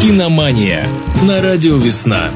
[0.00, 0.86] Киномания
[1.22, 2.28] на радио «Весна».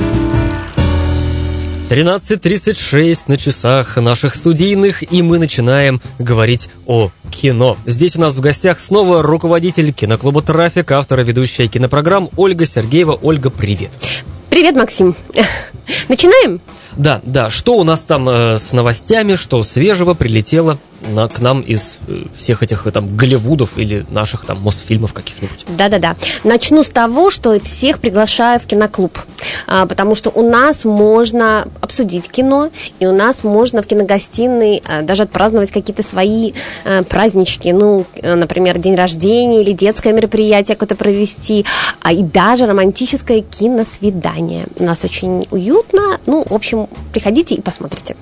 [1.90, 7.76] 13.36 на часах наших студийных, и мы начинаем говорить о кино.
[7.84, 13.18] Здесь у нас в гостях снова руководитель киноклуба «Трафик», автор и ведущая кинопрограмм Ольга Сергеева.
[13.20, 13.90] Ольга, привет.
[14.48, 15.14] Привет, Максим.
[16.08, 16.62] Начинаем?
[16.96, 17.50] Да, да.
[17.50, 22.25] Что у нас там э, с новостями, что свежего прилетело на, к нам из э,
[22.37, 25.64] всех этих э, там Голливудов или наших там Мосфильмов каких-нибудь?
[25.69, 26.17] Да-да-да.
[26.45, 29.18] Начну с того, что всех приглашаю в киноклуб,
[29.67, 35.03] а, потому что у нас можно обсудить кино, и у нас можно в киногостиной а,
[35.03, 36.53] даже отпраздновать какие-то свои
[36.85, 41.65] а, празднички, ну, например, день рождения или детское мероприятие какое-то провести,
[42.03, 44.67] а и даже романтическое киносвидание.
[44.79, 48.17] У нас очень уютно, ну, в общем, приходите и посмотрите.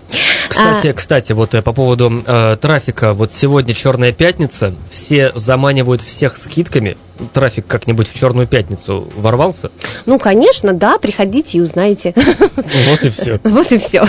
[0.58, 0.92] Кстати, а...
[0.92, 6.96] кстати, вот э, по поводу э, трафика, вот сегодня Черная пятница, все заманивают всех скидками.
[7.32, 9.70] Трафик как-нибудь в Черную пятницу ворвался?
[10.06, 12.12] Ну, конечно, да, приходите и узнаете.
[12.16, 13.40] Вот и все.
[13.44, 14.04] Вот и все.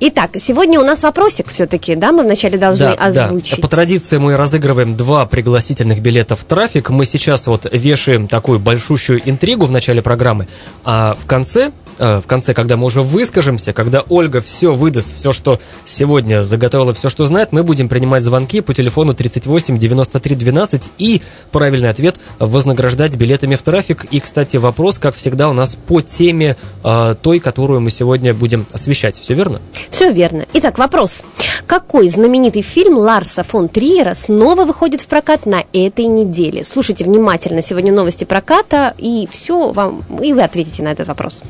[0.00, 3.56] Итак, сегодня у нас вопросик все-таки, да, мы вначале должны да, озвучить.
[3.56, 3.62] Да.
[3.62, 6.90] По традиции мы разыгрываем два пригласительных билета в трафик.
[6.90, 10.48] Мы сейчас вот вешаем такую большущую интригу в начале программы,
[10.84, 11.70] а в конце
[12.00, 17.08] в конце, когда мы уже выскажемся, когда Ольга все выдаст, все, что сегодня заготовила, все,
[17.08, 23.16] что знает, мы будем принимать звонки по телефону 38 93 12 и правильный ответ вознаграждать
[23.16, 24.06] билетами в трафик.
[24.10, 28.66] И, кстати, вопрос, как всегда, у нас по теме э, той, которую мы сегодня будем
[28.72, 29.18] освещать.
[29.18, 29.60] Все верно?
[29.90, 30.46] Все верно.
[30.54, 31.22] Итак, вопрос.
[31.66, 36.64] Какой знаменитый фильм Ларса фон Триера снова выходит в прокат на этой неделе?
[36.64, 41.42] Слушайте внимательно сегодня новости проката, и все вам, и вы ответите на этот вопрос.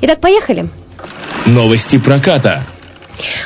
[0.00, 0.68] Итак, поехали.
[1.46, 2.62] Новости проката.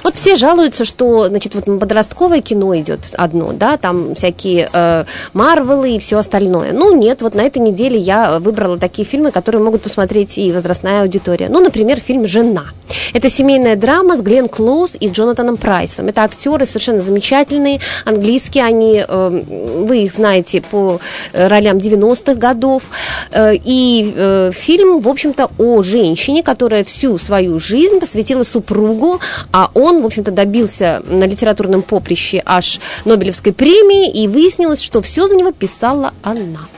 [0.03, 5.97] Вот все жалуются, что, значит, вот подростковое кино идет одно, да, там всякие э, Марвелы
[5.97, 6.73] и все остальное.
[6.73, 11.03] Ну, нет, вот на этой неделе я выбрала такие фильмы, которые могут посмотреть и возрастная
[11.03, 11.49] аудитория.
[11.49, 12.67] Ну, например, фильм «Жена».
[13.13, 16.09] Это семейная драма с Глен Клоуз и Джонатаном Прайсом.
[16.09, 19.43] Это актеры совершенно замечательные, английские, они, э,
[19.87, 21.01] вы их знаете по
[21.33, 22.83] э, ролям 90-х годов.
[23.31, 29.21] Э, и э, фильм, в общем-то, о женщине, которая всю свою жизнь посвятила супругу,
[29.53, 35.27] а он, в общем-то, добился на литературном поприще аж Нобелевской премии, и выяснилось, что все
[35.27, 36.69] за него писала она.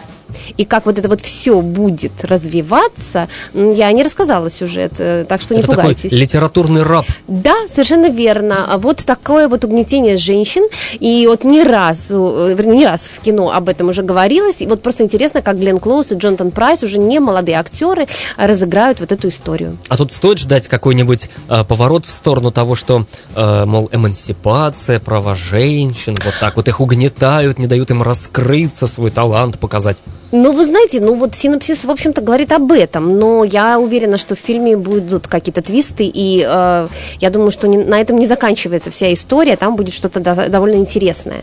[0.56, 5.54] И как вот это вот все будет развиваться, я не рассказала сюжет, э, так что
[5.54, 6.03] не это пугайтесь.
[6.03, 7.06] Такой литературный раб.
[7.26, 8.66] Да, совершенно верно.
[8.69, 10.62] А Вот такое вот угнетение женщин.
[10.98, 14.60] И вот не раз, э, вернее, не раз в кино об этом уже говорилось.
[14.60, 18.06] И вот просто интересно, как Глен Клоус и Джонатан Прайс, уже не молодые актеры,
[18.37, 19.78] разыграют вот эту историю.
[19.88, 25.34] А тут стоит ждать какой-нибудь э, поворот в сторону того, что, э, мол, эмансипация, права
[25.34, 30.03] женщин, вот так вот их угнетают, не дают им раскрыться, свой талант показать.
[30.31, 34.34] Ну, вы знаете, ну вот синопсис, в общем-то, говорит об этом, но я уверена, что
[34.34, 36.89] в фильме будут какие-то твисты, и э,
[37.21, 40.77] я думаю, что не, на этом не заканчивается вся история, там будет что-то до, довольно
[40.77, 41.43] интересное.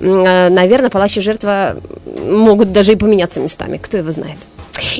[0.00, 1.76] Э, наверное, палач и жертва
[2.28, 4.38] могут даже и поменяться местами, кто его знает.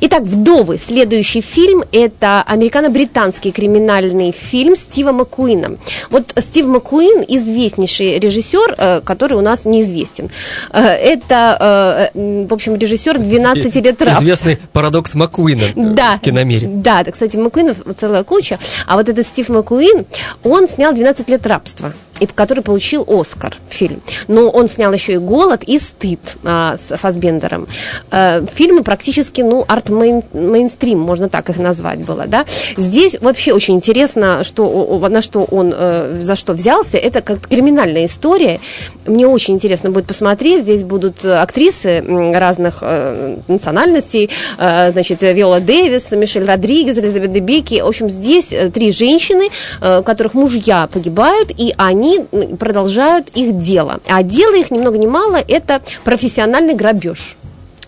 [0.01, 0.79] Итак, «Вдовы».
[0.79, 5.77] Следующий фильм– это американо-британский криминальный фильм Стива Маккуина.
[6.11, 10.31] Вот Стив Маккуин– известнейший режиссер, э, который у нас неизвестен.
[10.73, 14.25] Э, это, э, в общем, режиссер «12 лет рабства».
[14.25, 16.69] Известный парадокс Маккуина да, в киномире.
[16.69, 18.59] Да, кстати, Маккуинов целая куча.
[18.87, 20.07] А вот этот Стив Маккуин,
[20.43, 21.93] он снял «12 лет рабства»
[22.25, 24.01] и который получил Оскар фильм.
[24.29, 27.67] Но он снял еще и «Голод» и «Стыд» а, с Фасбендером.
[28.11, 32.47] А, фильмы практически, ну, арт-мейнстрим, можно так их назвать было, да.
[32.77, 36.97] Здесь вообще очень интересно, что, на что он, э, за что взялся.
[36.97, 38.61] Это как криминальная история.
[39.07, 40.63] Мне очень интересно будет посмотреть.
[40.63, 42.03] Здесь будут актрисы
[42.35, 47.81] разных э, национальностей, значит, Виола Дэвис, Мишель Родригес, Элизабет Дебеки.
[47.81, 49.49] В общем, здесь три женщины,
[49.81, 52.14] у которых мужья погибают, и они
[52.59, 54.01] продолжают их дело.
[54.09, 57.37] А дело их ни много ни мало– это профессиональный грабеж.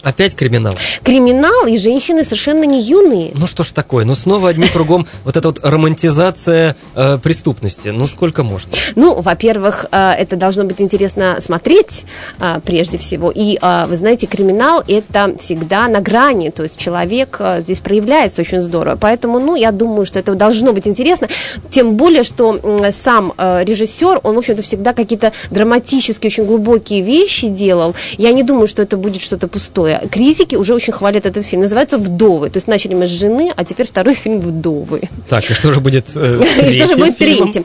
[0.07, 0.73] Опять криминал.
[1.03, 3.33] Криминал, и женщины совершенно не юные.
[3.35, 7.89] Ну что ж такое, ну снова одни кругом вот эта вот романтизация э, преступности.
[7.89, 8.71] Ну сколько можно?
[8.95, 12.05] Ну, во-первых, э, это должно быть интересно смотреть
[12.39, 13.33] э, прежде всего.
[13.35, 18.43] И э, вы знаете, криминал это всегда на грани, то есть человек э, здесь проявляется
[18.43, 18.97] очень здорово.
[19.01, 21.27] Поэтому, ну, я думаю, что это должно быть интересно.
[21.69, 27.01] Тем более, что э, сам э, режиссер, он, в общем-то, всегда какие-то драматические, очень глубокие
[27.01, 27.97] вещи делал.
[28.19, 31.63] Я не думаю, что это будет что-то пустое критики уже очень хвалят этот фильм.
[31.63, 32.51] Называется «Вдовы».
[32.51, 35.03] То есть начали мы с «Жены», а теперь второй фильм «Вдовы».
[35.29, 37.65] Так, и что же будет э, И что же будет третьим?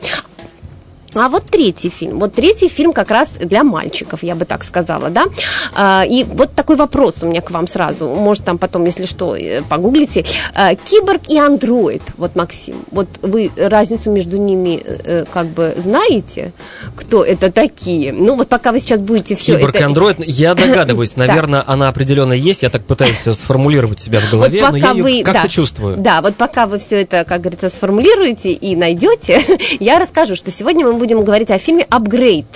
[1.14, 2.18] А вот третий фильм.
[2.18, 5.26] Вот третий фильм как раз для мальчиков, я бы так сказала, да.
[5.74, 8.08] А, и вот такой вопрос у меня к вам сразу.
[8.08, 10.24] Может, там потом, если что, э, погуглите.
[10.54, 12.02] А, Киборг и андроид.
[12.16, 16.52] Вот, Максим, вот вы разницу между ними э, как бы знаете,
[16.96, 18.12] кто это такие?
[18.12, 19.84] Ну, вот пока вы сейчас будете все Киборг это...
[19.84, 24.30] и андроид, я догадываюсь, наверное, она определенно есть, я так пытаюсь все сформулировать себя в
[24.30, 25.48] голове, Вот но я вы- как-то да.
[25.48, 25.96] чувствую.
[25.98, 29.40] Да, вот пока вы все это, как говорится, сформулируете и найдете,
[29.80, 32.46] я расскажу, что сегодня мы будем говорить о фильме «Апгрейд».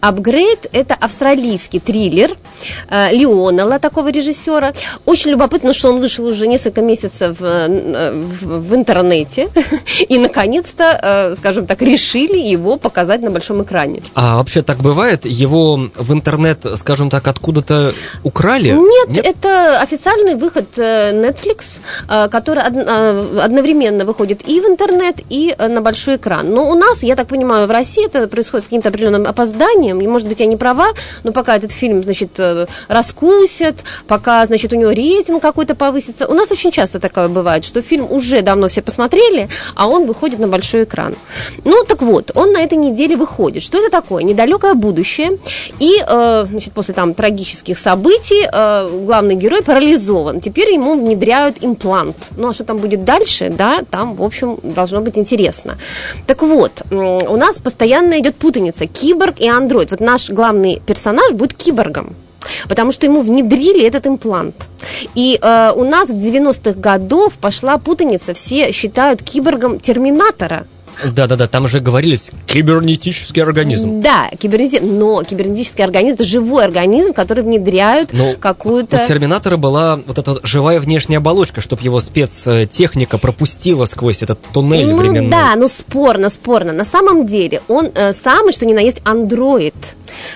[0.00, 2.30] «Апгрейд»– это австралийский триллер
[2.90, 4.72] э, Леонела, такого режиссера.
[5.04, 9.48] Очень любопытно, что он вышел уже несколько месяцев э, в, в интернете.
[10.08, 14.02] И, наконец-то, э, скажем так, решили его показать на большом экране.
[14.14, 15.24] А вообще так бывает?
[15.24, 17.92] Его в интернет, скажем так, откуда-то
[18.24, 18.70] украли?
[18.70, 21.78] Нет, это официальный выход Netflix,
[22.30, 26.50] который од- одновременно выходит и в интернет, и на большой экран.
[26.50, 30.06] Но у нас, я так понимаю, в России это происходит с каким-то определенным опозданием, и,
[30.06, 30.88] может быть, я не права,
[31.22, 33.76] но пока этот фильм, значит, э, раскусят,
[34.06, 36.26] пока, значит, у него рейтинг какой-то повысится.
[36.26, 40.38] У нас очень часто такое бывает, что фильм уже давно все посмотрели, а он выходит
[40.38, 41.14] на большой экран.
[41.64, 43.62] Ну, так вот, он на этой неделе выходит.
[43.62, 44.22] Что это такое?
[44.22, 45.38] Недалекое будущее.
[45.80, 50.40] И, э, значит, после там трагических событий э, главный герой парализован.
[50.40, 52.16] Теперь ему внедряют имплант.
[52.36, 55.76] Ну, а что там будет дальше, да, там, в общем, должно быть интересно.
[56.26, 58.86] Так вот, у нас постоянно идет путаница.
[58.86, 59.90] Киборг и андроид.
[59.90, 62.14] Вот наш главный персонаж будет киборгом.
[62.68, 64.54] Потому что ему внедрили этот имплант.
[65.16, 68.32] И э, у нас в 90-х годов пошла путаница.
[68.32, 70.66] Все считают киборгом терминатора.
[71.04, 74.00] Да-да-да, там же говорились кибернетический организм.
[74.00, 74.80] Да, кибернети...
[74.80, 79.02] но кибернетический организм это живой организм, который внедряют Ну, какую-то.
[79.02, 84.86] У Терминатора была вот эта живая внешняя оболочка, чтобы его спецтехника пропустила сквозь этот туннель
[84.86, 85.30] ну временной.
[85.30, 86.72] да, ну спорно, спорно.
[86.72, 89.74] На самом деле он э, самый, что ни на есть, андроид.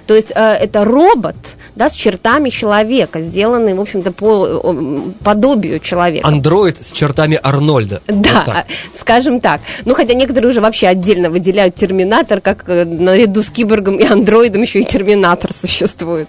[0.06, 1.36] То есть э, это робот,
[1.76, 4.74] да, с чертами человека, сделанный, в общем-то, по
[5.22, 6.26] подобию человека.
[6.26, 8.02] Андроид с чертами Арнольда.
[8.06, 8.66] Да, Вот так.
[8.94, 9.60] скажем так.
[9.84, 14.62] Ну, хотя некоторые уже вообще отдельно выделяют Терминатор, как э, наряду с Киборгом и Андроидом
[14.62, 16.28] еще и Терминатор существует.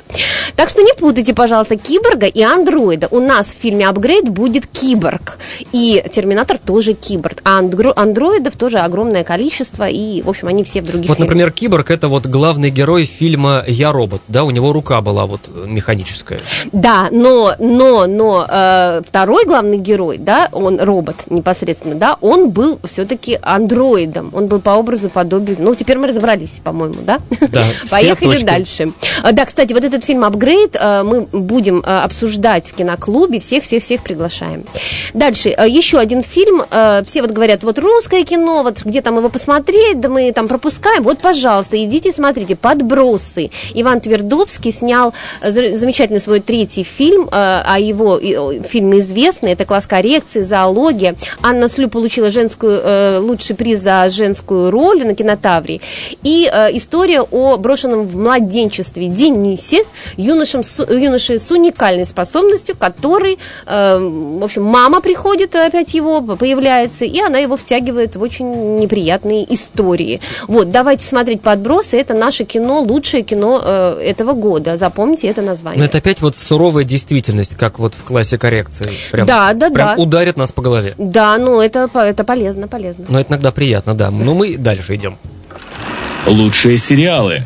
[0.60, 3.08] Так что не путайте, пожалуйста, Киборга и Андроида.
[3.12, 5.38] У нас в фильме «Апгрейд» будет Киборг.
[5.72, 7.38] И Терминатор тоже Киборг.
[7.46, 9.88] А андро- андроидов тоже огромное количество.
[9.88, 11.30] И, в общем, они все в других Вот, фильмах.
[11.30, 15.40] например, Киборг это вот главный герой фильма Я робот, да, у него рука была вот
[15.48, 16.42] э, механическая.
[16.74, 22.82] Да, но, но, но э, второй главный герой, да, он робот непосредственно, да, он был
[22.84, 27.20] все-таки андроидом, он был по образу, подобию, ну, теперь мы разобрались, по-моему, да?
[27.48, 28.44] Да, Поехали точки.
[28.44, 28.92] дальше.
[29.24, 34.04] А, Да, кстати, вот этот фильм «Апгрейд» э, мы будем э, обсуждать в киноклубе, всех-всех-всех
[34.04, 34.66] приглашаем.
[35.14, 36.64] Дальше, э, еще один фильм,
[37.06, 41.04] все вот говорят, вот русское кино, вот где там его посмотреть, да мы там пропускаем,
[41.04, 43.52] вот, пожалуйста, идите смотрите, «Подбросы».
[43.74, 48.20] Иван Твердовский снял за- замечательный свой третий фильм, а его
[48.64, 51.16] фильм известный, это «Класс коррекции», «Зоология».
[51.42, 55.82] Анна Слю получила женскую, лучший приз за женскую роль на кинотаврии.
[56.24, 56.44] И
[56.74, 59.84] история о брошенном в младенчестве Денисе,
[60.40, 63.98] юношем с, юноше с уникальной способностью, который, э,
[64.40, 70.22] в общем, мама приходит, опять его появляется, и она его втягивает в очень неприятные истории.
[70.48, 74.78] Вот, давайте смотреть «Подбросы», это наше кино, лучшее кино э, этого года.
[74.78, 75.80] Запомните это название.
[75.80, 78.90] Но это опять вот суровая действительность, как вот в классе коррекции.
[79.12, 80.02] Прям, Да, да, прям да.
[80.02, 80.94] ударит нас по голове.
[80.98, 83.06] Да, ну это, это полезно, полезно.
[83.10, 84.10] Но это иногда приятно, да.
[84.10, 85.18] Но мы дальше идем.
[86.26, 87.44] Лучшие сериалы.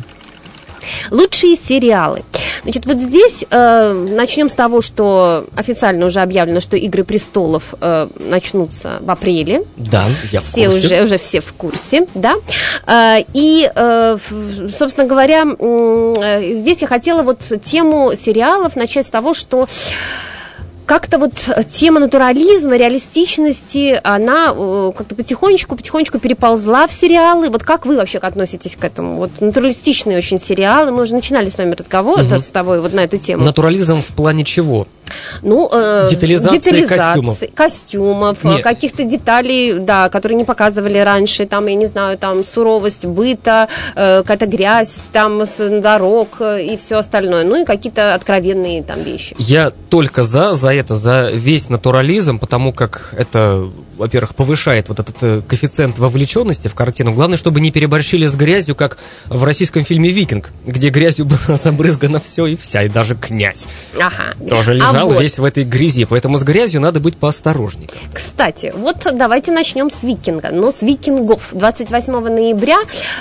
[1.10, 2.22] Лучшие сериалы.
[2.62, 8.08] Значит, вот здесь э, начнем с того, что официально уже объявлено, что Игры престолов э,
[8.18, 9.64] начнутся в апреле.
[9.76, 10.86] Да, я в все курсе.
[10.86, 12.34] уже, уже все в курсе, да.
[12.86, 14.16] Э, И, э,
[14.76, 19.66] собственно говоря, э, здесь я хотела вот тему сериалов начать с того, что
[20.86, 21.32] как-то вот
[21.68, 27.50] тема натурализма, реалистичности, она э, как-то потихонечку-потихонечку переползла в сериалы.
[27.50, 29.16] Вот как вы вообще относитесь к этому?
[29.16, 30.92] Вот натуралистичные очень сериалы.
[30.92, 33.44] Мы уже начинали с вами разговор да, с тобой вот на эту тему.
[33.44, 34.86] Натурализм в плане чего?
[35.42, 37.54] Ну, э, Детализации детализации, костюмов.
[37.54, 38.62] костюмов, э, Нет.
[38.62, 44.22] каких-то деталей, да, которые не показывали раньше, там, я не знаю, там, суровость быта, э,
[44.22, 49.34] какая-то грязь, там, с дорог э, и все остальное, ну и какие-то откровенные там вещи.
[49.38, 55.16] Я только за, за это, за весь натурализм, потому как это, во-первых, повышает вот этот
[55.22, 57.12] э, коэффициент вовлеченности в картину.
[57.12, 62.20] Главное, чтобы не переборщили с грязью, как в российском фильме «Викинг», где грязью было забрызгано
[62.20, 63.66] все и вся, и даже князь.
[63.96, 64.34] Ага.
[64.48, 65.22] Тоже а лежал лежал Вот.
[65.22, 67.88] весь в этой грязи, поэтому с грязью надо быть поосторожнее.
[68.12, 71.50] Кстати, вот давайте начнем с викинга, но с викингов.
[71.52, 72.78] 28 ноября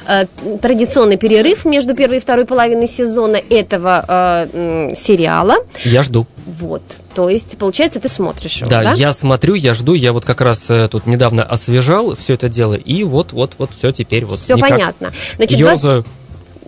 [0.07, 0.25] э,
[0.61, 4.05] традиционный перерыв между первой и второй половиной сезона этого
[4.53, 5.55] э, сериала.
[5.83, 6.27] Я жду.
[6.45, 6.81] Вот,
[7.15, 8.93] то есть, получается, ты смотришь его, Да, да?
[8.93, 12.73] я смотрю, я жду, я вот как раз э, тут недавно освежал все это дело,
[12.73, 15.13] и вот-вот-вот все теперь вот Все никак понятно.
[15.37, 16.05] Значит, 20 ёрзаю.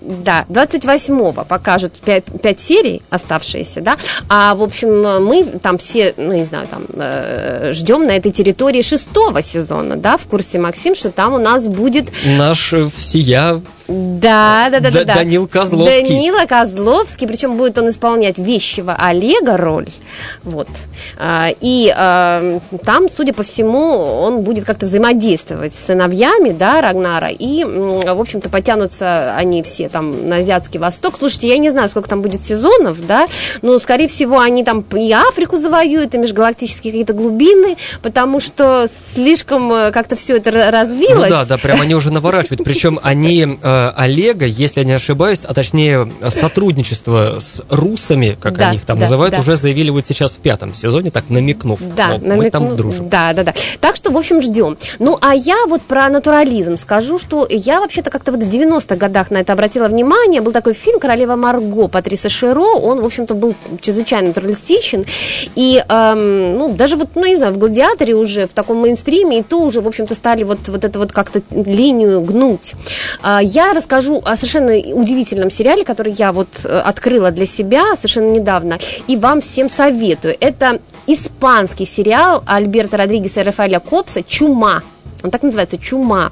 [0.05, 3.97] Да, 28-го покажут 5, серий оставшиеся, да,
[4.29, 8.81] а, в общем, мы там все, ну, не знаю, там, э, ждем на этой территории
[8.81, 14.69] шестого сезона, да, в курсе Максим, что там у нас будет Наш э, всея Да,
[14.71, 15.15] да, да, да, Да- да.
[15.15, 16.03] Данил Козловский.
[16.03, 19.87] Данила Козловский, причем будет он исполнять вещего Олега роль.
[20.43, 20.67] Вот.
[21.17, 23.81] А, И а, там, судя по всему,
[24.21, 27.29] он будет как-то взаимодействовать с сыновьями, да, Рагнара.
[27.29, 31.15] И, в общем-то, потянутся они все там на Азиатский Восток.
[31.17, 33.27] Слушайте, я не знаю, сколько там будет сезонов, да,
[33.61, 39.71] но, скорее всего, они там и Африку завоюют, и межгалактические какие-то глубины, потому что слишком
[39.71, 41.29] э, как-то все это ра- развилось.
[41.29, 42.61] Ну да, да, прям они уже наворачивают.
[42.65, 48.69] Причем они э, Олега, если я не ошибаюсь, а точнее сотрудничество с русами, как Да,
[48.69, 49.39] они их там да, называют, да.
[49.41, 51.79] уже заявили вот сейчас в пятом сезоне, так намекнув.
[51.95, 53.09] Да, мол, мы намекну- там дружим.
[53.09, 53.53] Да, да, да.
[53.81, 54.77] Так что, в общем, ждем.
[54.99, 59.31] Ну, а я вот про натурализм скажу, что я вообще-то как-то вот в 90-х годах
[59.31, 60.41] на это обратила внимание.
[60.41, 62.61] Был такой фильм «Королева Марго» Патриса Широ.
[62.61, 65.05] Он, в общем-то, был чрезвычайно натуралистичен.
[65.55, 69.43] И, эм, ну, даже вот, ну, не знаю, в «Гладиаторе» уже, в таком мейнстриме, и
[69.43, 72.73] то уже, в общем-то, стали вот, вот это вот как-то линию гнуть.
[73.21, 78.29] А, Я расскажу о совершенно удивительном сериале, который я вот э, открыла для себя совершенно
[78.31, 80.35] недавно, и вам всем советую.
[80.39, 84.83] Это испанский сериал Альберта Родригеса и Рафаэля Копса «Чума».
[85.25, 86.31] Он так называется «Чума».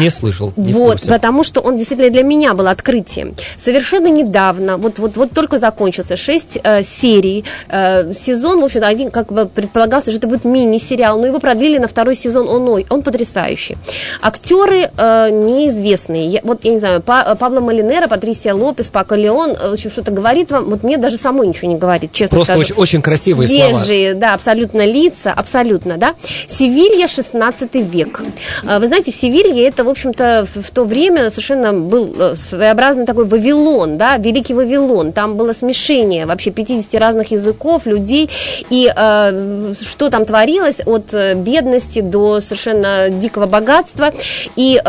[0.00, 0.52] Не слышал.
[0.56, 3.34] не Вот, потому что он действительно для меня был открытием.
[3.56, 9.10] Совершенно недавно, вот, вот, вот только закончился, шесть э, серий, э, сезон, в общем-то, один,
[9.10, 12.86] как бы предполагался, что это будет мини-сериал, но его продлили на второй сезон, он, ой,
[12.90, 13.76] он потрясающий.
[14.22, 19.50] Актеры э, неизвестные, Я- вот, я не знаю, Па- Пабло Малинера, Патрисия Лопес, Пако Леон,
[19.52, 22.52] э, в общем, что-то говорит вам, вот мне даже самой ничего не говорит, честно Просто
[22.54, 22.60] скажу.
[22.62, 23.74] очень, очень красивые слова.
[23.74, 26.14] Свежие, да, абсолютно лица, абсолютно, да.
[26.48, 28.20] Севилья, 16 век.
[28.66, 33.26] А, Вы знаете, Севилья, это, в общем-то, в, то время совершенно был э, своеобразный такой
[33.26, 35.12] Вавилон, да, Великий Вавилон.
[35.12, 38.30] Там было смешение вообще 50 разных языков, людей,
[38.70, 44.12] и э, что там творилось от э, бедности до совершенно дикого богатства,
[44.56, 44.80] и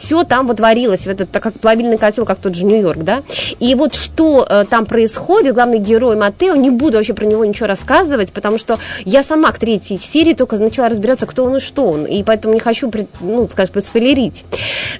[0.00, 3.22] все там вот варилось, в этот, так как плавильный котел, как тот же Нью-Йорк, да.
[3.58, 7.66] И вот что э, там происходит, главный герой Матео, не буду вообще про него ничего
[7.66, 11.86] рассказывать, потому что я сама к третьей серии только начала разбираться, кто он и что
[11.86, 14.44] он, и поэтому хочу, пред- ну, скажем, предспойлерить.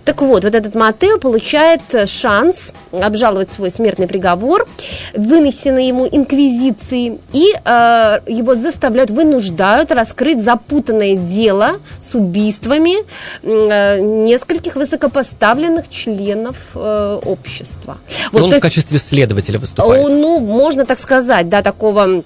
[0.04, 4.66] Так вот, вот этот Матео получает э, шанс обжаловать свой смертный приговор,
[5.14, 13.04] вынесенный ему инквизицией, и э, его заставляют, вынуждают раскрыть запутанное дело с убийствами
[13.42, 17.98] э, нескольких высокопоставленных членов э, общества.
[18.32, 20.08] Он то в качестве следователя выступает.
[20.08, 22.22] ну, можно так сказать, да, такого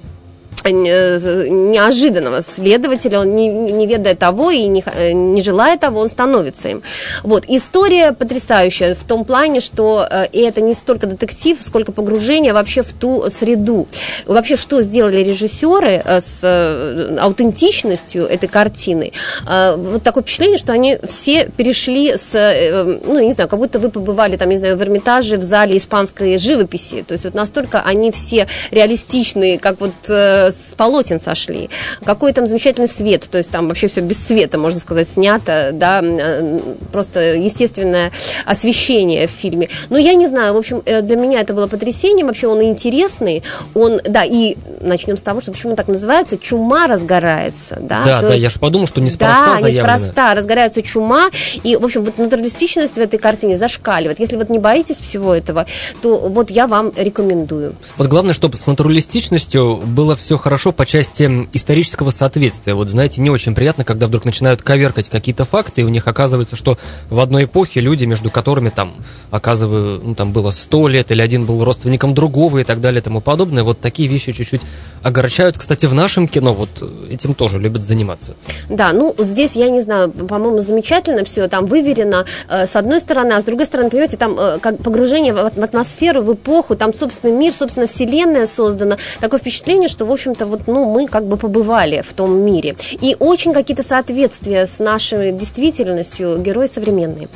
[0.73, 6.69] неожиданного следователя, он не, не ведая того и не, э, не желая того, он становится
[6.69, 6.83] им.
[7.23, 7.45] Вот.
[7.49, 12.83] История потрясающая в том плане, что э, и это не столько детектив, сколько погружение вообще
[12.83, 13.87] в ту среду.
[14.27, 19.13] Вообще, что сделали режиссеры э, с э, аутентичностью этой картины?
[19.47, 23.79] Э, Вот такое впечатление, что они все перешли с, э, ну, не знаю, как будто
[23.79, 27.03] вы побывали там, не знаю, в Эрмитаже, в зале испанской живописи.
[27.03, 31.69] То есть вот настолько они все реалистичные, как вот э, с полотен сошли.
[32.05, 36.01] Какой там замечательный свет, то есть там вообще все без света, можно сказать, снято, да,
[36.03, 36.61] э,
[36.93, 38.13] просто естественное
[38.47, 39.69] освещение в фильме.
[39.91, 43.43] Но я не знаю, в общем, э, для меня это было потрясением, вообще он интересный,
[43.75, 48.03] он, да, и начнем с того, что почему он так называется, чума разгорается, да.
[48.05, 49.95] Да, то да, есть- я же подумал, что неспроста да, заявлено.
[49.95, 51.31] неспроста, разгорается чума,
[51.63, 54.21] и, в общем, вот натуралистичность в этой картине зашкаливает.
[54.21, 55.67] Если вот не боитесь всего этого,
[56.03, 57.75] то вот я вам рекомендую.
[57.97, 62.75] Вот главное, чтобы с натуралистичностью было все хорошо по части исторического соответствия.
[62.75, 66.55] Вот знаете, не очень приятно, когда вдруг начинают коверкать какие-то факты, и у них оказывается,
[66.55, 66.77] что
[67.09, 68.93] в одной эпохе люди, между которыми там,
[69.31, 73.03] оказываю, ну, там было сто лет, или один был родственником другого и так далее и
[73.03, 74.61] тому подобное, вот такие вещи чуть-чуть
[75.03, 75.57] огорчают.
[75.57, 76.69] Кстати, в нашем кино вот
[77.09, 78.35] этим тоже любят заниматься.
[78.69, 83.33] Да, ну здесь, я не знаю, по-моему, замечательно все там выверено э, с одной стороны,
[83.33, 86.93] а с другой стороны, понимаете, там э, как погружение в, в атмосферу, в эпоху, там
[86.93, 88.99] собственный мир, собственно, вселенная создана.
[89.21, 92.77] Такое впечатление, что, в общем-то, вот, ну, мы как бы побывали в том мире.
[93.01, 97.29] И очень какие-то соответствия с нашей действительностью герои современные.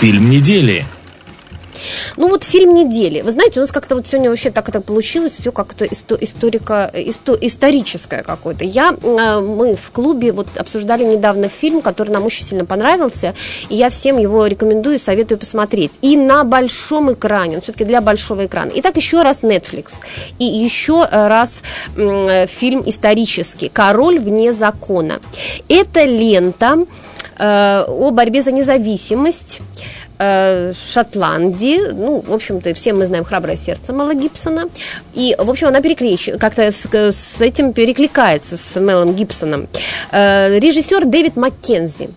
[0.00, 0.84] Фильм недели.
[2.16, 3.22] Ну вот фильм недели.
[3.22, 6.90] Вы знаете, у нас как-то вот сегодня вообще так это получилось, все как-то исто- историко,
[6.94, 8.64] исто- историческое какое-то.
[8.64, 13.34] Я, э, мы в клубе вот обсуждали недавно фильм, который нам очень сильно понравился,
[13.68, 15.92] и я всем его рекомендую, советую посмотреть.
[16.02, 18.70] И на большом экране, он все-таки для большого экрана.
[18.76, 19.94] Итак, еще раз Netflix.
[20.38, 21.62] И еще раз
[21.96, 25.20] фильм исторический «Король вне закона».
[25.68, 26.84] Это лента
[27.38, 29.60] э, о борьбе за независимость
[30.22, 34.68] э, Шотландии, ну, в общем-то, все мы знаем «Храброе сердце» Мэла Гибсона,
[35.14, 36.30] и, в общем, она переклеч...
[36.38, 39.68] как-то с, с этим перекликается с Мелом Гибсоном.
[40.12, 42.10] Э, режиссер Дэвид Маккензи.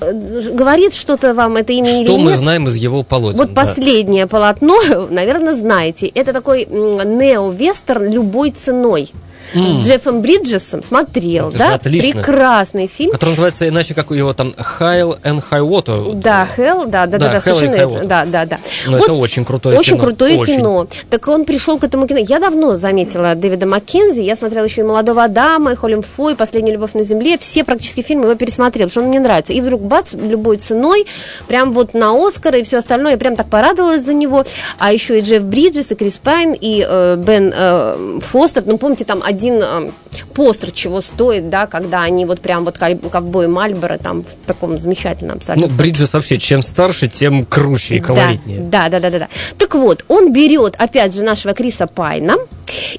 [0.00, 0.12] Э,
[0.52, 2.24] Говорит что-то вам это имя или Что нет?
[2.24, 3.38] мы знаем из его полотен?
[3.38, 3.64] Вот да.
[3.64, 4.78] последнее полотно,
[5.10, 6.06] наверное, знаете.
[6.06, 9.10] Это такой нео-вестерн любой ценой.
[9.54, 11.74] С Джеффом Бриджесом смотрел, Это да?
[11.74, 12.22] отлично.
[12.22, 13.10] Прекрасный фильм.
[13.12, 16.14] Который называется иначе, как у его там High and High Water.
[16.14, 18.58] Да, Hell, да, да, да, Да, да, совершенно это, да, да, да.
[18.86, 20.56] Но это очень крутое Очень кино, крутое очень.
[20.56, 20.86] кино.
[21.10, 22.20] Так он пришел к этому кино.
[22.20, 24.20] Я давно заметила Дэвида Маккензи.
[24.22, 27.38] Я смотрела еще и «Молодого Адама», и «Холлем Фу», и «Последняя любовь на земле».
[27.38, 29.52] Все практически фильмы его пересмотрела, потому что он мне нравится.
[29.52, 31.06] И вдруг, бац, любой ценой,
[31.48, 33.12] прям вот на Оскар и все остальное.
[33.12, 34.44] Я прям так порадовалась за него.
[34.78, 38.62] А еще и Джефф Бриджес, и Крис Пайн, и э, Бен э, Фостер.
[38.66, 39.92] Ну, помните, там один
[40.34, 44.78] постер чего стоит, да, когда они вот прям вот ков- ковбои Мальборо там в таком
[44.78, 48.60] замечательном Ну, абсолютно Бриджес вообще, чем старше, тем круче и колоритнее.
[48.60, 49.28] да, да, да, да, да.
[49.58, 52.36] Так вот, он берет, опять же, нашего Криса Пайна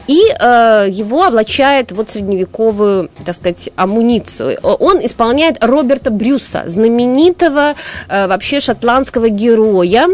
[0.08, 4.58] и э, его облачает вот средневековую, так сказать, амуницию.
[4.62, 7.75] Он исполняет Роберта Брюса, знаменитого
[8.10, 10.08] э, вообще шотландского героя,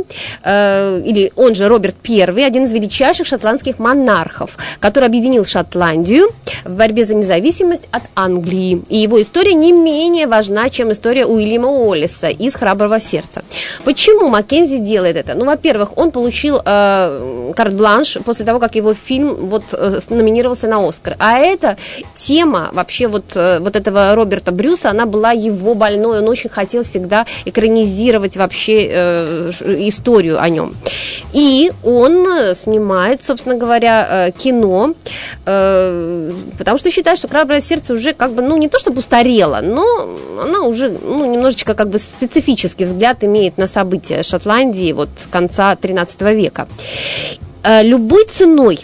[0.44, 6.30] э, или он же Роберт I, один из величайших шотландских монархов, который объединил Шотландию
[6.66, 8.82] в борьбе за независимость от Англии.
[8.89, 13.44] И его история не менее важна, чем история Уильяма Уоллиса из «Храброго сердца».
[13.84, 15.36] Почему Маккензи делает это?
[15.36, 20.88] Ну, во-первых, он получил э, карт-бланш после того, как его фильм вот э, номинировался на
[20.88, 21.15] Оскар.
[21.20, 21.77] А эта
[22.15, 26.20] тема вообще вот, э, вот этого Роберта Брюса, она была его больной.
[26.20, 30.74] Он очень хотел всегда экранизировать вообще э, историю о нем.
[31.34, 34.94] И он э, снимает, собственно говоря, кино,
[35.46, 39.62] э, потому что считает, что «Храброе сердце» уже как бы, ну, не то чтобы устарела,
[39.62, 39.86] но
[40.41, 46.22] она уже, ну, немножечко как бы специфический взгляд имеет на события Шотландии вот конца 13
[46.22, 46.68] века.
[47.83, 48.79] Любой ценой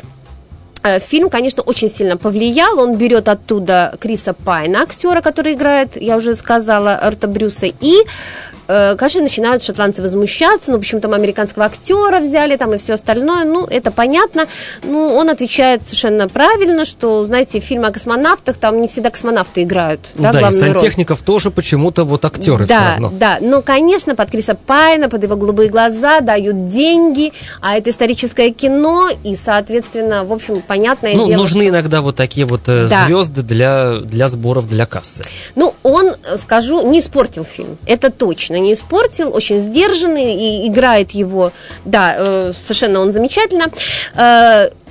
[0.99, 2.79] Фильм, конечно, очень сильно повлиял.
[2.79, 8.54] Он берет оттуда Криса Пайна, актера, который играет, я уже сказала, Эрта Брюса, и, э,
[8.67, 13.65] конечно, начинают шотландцы возмущаться, ну, почему там американского актера взяли, там и все остальное, ну,
[13.65, 14.47] это понятно.
[14.83, 19.99] Ну, он отвечает совершенно правильно, что, знаете, фильм о космонавтах, там не всегда космонавты играют,
[20.15, 20.73] да, Да, и главную роль.
[20.73, 23.11] сантехников тоже почему-то вот актеры все Да, равно.
[23.13, 28.51] да, но, конечно, под Криса Пайна, под его голубые глаза дают деньги, а это историческое
[28.51, 32.87] кино, и, соответственно, в общем, понятное Ну, дело, нужны что- иногда вот такие вот э,
[32.87, 33.05] Да.
[33.05, 35.23] звезды для, для сборов для кассы.
[35.55, 37.77] Ну, он, э, скажу, не испортил фильм.
[37.85, 39.33] Это точно не испортил.
[39.33, 41.51] Очень сдержанный и играет его.
[41.85, 43.65] Да, э, совершенно он замечательно.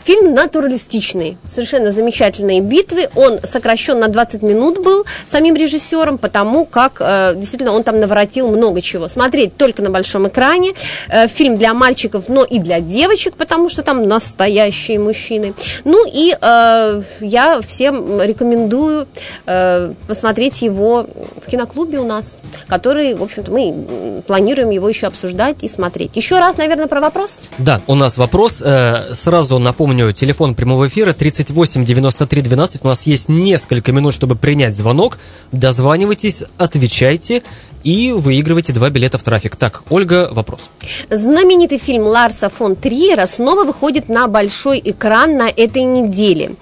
[0.04, 3.08] Фильм натуралистичный, совершенно замечательные битвы.
[3.14, 8.48] Он сокращен на 20 минут был самим режиссером, потому как э, действительно он там наворотил
[8.48, 9.08] много чего.
[9.08, 10.74] Смотреть только на большом экране.
[11.08, 15.54] Э, фильм для мальчиков, но и для девочек, потому что там настоящие мужчины.
[15.84, 19.08] Ну и э, я всем рекомендую
[19.46, 21.06] э, посмотреть его
[21.42, 26.10] в киноклубе у нас, который, в общем-то, мы планируем его еще обсуждать и смотреть.
[26.14, 27.40] Еще раз, наверное, про вопрос.
[27.56, 28.62] Да, у нас вопрос.
[28.62, 32.84] Э, Сразу напомню, телефон прямого эфира 38 93 12.
[32.84, 35.18] У нас есть несколько минут, чтобы принять звонок.
[35.52, 37.42] Дозванивайтесь, отвечайте
[37.84, 39.56] и выигрывайте два билета в трафик.
[39.56, 40.70] Так, Ольга, вопрос.
[41.10, 46.56] Знаменитый фильм Ларса фон Триера снова выходит на большой экран на этой неделе.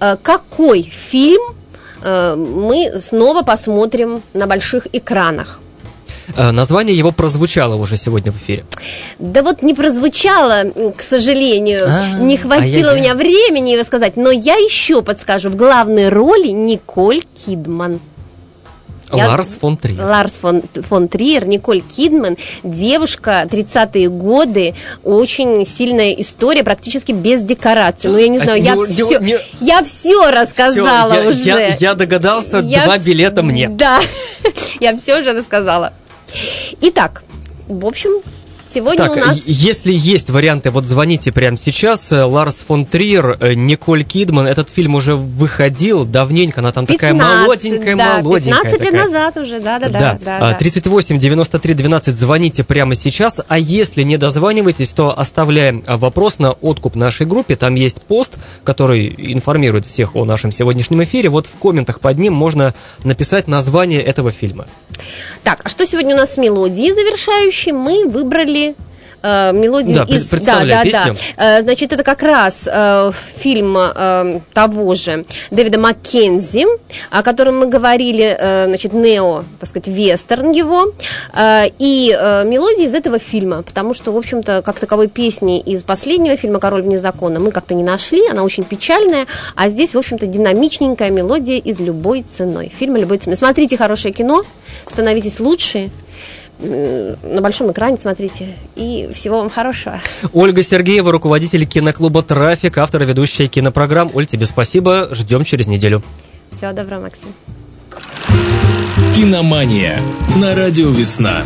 [0.00, 1.42] Э, Какой фильм
[2.02, 5.60] э, мы снова посмотрим на больших экранах?
[6.36, 8.64] Э, Название его прозвучало уже сегодня в эфире.
[9.18, 10.64] Да вот не прозвучало,
[10.96, 12.94] к сожалению, А, не хватило ай-яй-яй.
[12.94, 18.00] у меня времени его сказать, но я еще подскажу, в главной роли Николь Кидман.
[19.12, 20.02] Я- Ларс фон Триер.
[20.02, 28.10] Ларс фон, фон Триер, Николь Кидман, девушка, 30-е годы, очень сильная история, практически без декораций.
[28.10, 31.44] Ну, я не знаю, А, я не- все, не- я все рассказала Всё, я- уже.
[31.44, 33.68] Я, я догадался, Я два билета мне.
[33.68, 34.00] Да,
[34.80, 35.92] я все уже рассказала.
[36.80, 37.22] Итак,
[37.68, 38.10] в общем,
[38.68, 39.46] Сегодня Так, у нас...
[39.46, 42.10] е- если есть варианты, вот звоните прямо сейчас.
[42.12, 44.46] Э, Ларс фон Триер, э, Николь Кидман.
[44.46, 46.60] Этот фильм уже выходил давненько.
[46.60, 48.62] Она там такая 15, молоденькая, да, молоденькая.
[48.62, 49.04] 15 лет такая.
[49.04, 49.98] назад уже, да-да-да.
[49.98, 50.54] Да, да, да.
[50.54, 56.52] 38 93 12 звоните прямо сейчас, а если не дозваниваетесь, то оставляем а, вопрос на
[56.52, 61.58] откуп нашей группе, там есть пост, который информирует всех о нашем сегодняшнем эфире, вот в
[61.58, 64.66] комментах под ним можно написать название этого фильма.
[65.42, 67.72] Так, а что сегодня у нас с мелодией завершающей?
[67.72, 68.63] Мы выбрали
[69.22, 70.08] э, мелодию Да, из...
[70.26, 71.16] пред- представляй песню.
[71.36, 73.10] Э, значит, это как раз э,
[73.42, 76.66] фильм э, того же Дэвида Маккензи,
[77.10, 80.92] о котором мы говорили, э, значит, нео, так сказать, вестерн его,
[81.34, 85.82] э, и э, мелодия из этого фильма, потому что, в общем-то, как таковой песни из
[85.82, 89.98] последнего фильма «Король вне закона» мы как-то не нашли, она очень печальная, а здесь, в
[89.98, 93.36] общем-то, динамичненькая мелодия из любой ценой, фильма любой ценой.
[93.36, 94.44] Смотрите хорошее кино,
[94.86, 95.90] становитесь лучше,
[96.58, 100.00] на большом экране смотрите, и всего вам хорошего.
[100.32, 104.10] Ольга Сергеева, руководитель киноклуба «Трафик», автор и ведущая кинопрограмм.
[104.14, 106.02] Оль, тебе спасибо, ждем через неделю.
[106.56, 107.28] Всего доброго, Максим.
[109.14, 110.00] Киномания
[110.36, 111.42] на радио «Весна».